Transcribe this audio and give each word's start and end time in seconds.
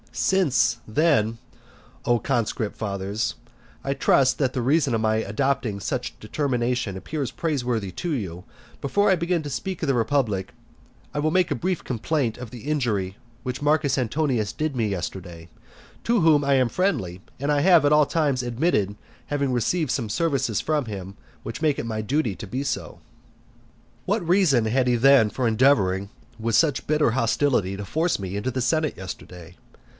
Since, 0.13 0.79
then, 0.87 1.37
O 2.05 2.17
conscript 2.19 2.75
fathers, 2.75 3.35
I 3.83 3.93
trust 3.93 4.39
that 4.39 4.51
the 4.51 4.61
reason 4.61 4.93
of 4.95 4.99
my 4.99 5.17
adopting 5.17 5.77
each 5.77 6.19
determination 6.19 6.97
appears 6.97 7.31
praiseworthy 7.31 7.91
to 7.91 8.11
you, 8.11 8.43
before 8.81 9.09
I 9.11 9.15
begin 9.15 9.41
to 9.43 9.49
speak 9.49 9.81
of 9.81 9.87
the 9.87 9.93
republic, 9.93 10.53
I 11.13 11.19
will 11.19 11.31
make 11.31 11.49
a 11.49 11.55
brief 11.55 11.83
complaint 11.83 12.37
of 12.39 12.49
the 12.49 12.61
injury 12.63 13.15
which 13.43 13.61
Marcus 13.61 13.97
Antonius 13.97 14.51
did 14.51 14.75
me 14.75 14.87
yesterday, 14.89 15.47
to 16.03 16.19
whom 16.21 16.43
I 16.43 16.55
am 16.55 16.67
friendly, 16.67 17.21
and 17.39 17.51
I 17.51 17.61
have 17.61 17.85
at 17.85 17.93
all 17.93 18.07
times 18.07 18.43
admitted 18.43 18.97
having 19.27 19.53
received 19.53 19.91
some 19.91 20.09
services 20.09 20.59
from 20.59 20.85
him 20.85 21.15
which 21.43 21.61
make 21.61 21.79
it 21.79 21.85
my 21.85 22.01
duty 22.01 22.35
to 22.37 22.47
be 22.47 22.63
so. 22.63 22.95
V. 22.95 22.99
What 24.05 24.27
reason 24.27 24.65
had 24.65 24.87
he 24.87 24.95
then 24.95 25.29
for 25.29 25.47
endeavouring, 25.47 26.09
with 26.39 26.55
such 26.55 26.87
bitter 26.87 27.11
hostility, 27.11 27.77
to 27.77 27.85
force 27.85 28.19
me 28.19 28.35
into 28.35 28.51
the 28.51 28.61
senate 28.61 28.97
yesterday? 28.97 29.55